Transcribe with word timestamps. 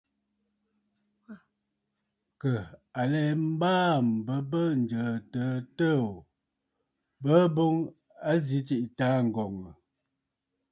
Kə̀ 2.39 2.59
à 2.99 3.01
lɛ 3.11 3.23
mbaà 3.49 3.85
m̀bə 4.13 4.35
bə 4.49 4.59
ǹjə̀ə̀ 4.87 5.15
təə 5.31 5.57
təə 5.77 5.93
ò, 6.09 6.13
bəə 7.23 7.43
boŋ 7.55 7.75
a 8.29 8.33
zi 8.45 8.59
tsiꞌì 8.67 8.89
taaŋgɔ̀ŋə̀. 8.97 9.73